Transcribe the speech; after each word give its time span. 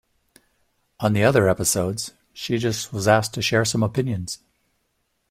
On 0.99 1.13
the 1.13 1.23
other 1.23 1.47
episodes 1.47 2.15
she 2.33 2.57
just 2.57 2.91
was 2.91 3.07
asked 3.07 3.35
to 3.35 3.41
share 3.43 3.63
some 3.63 3.83
opinions. 3.83 4.39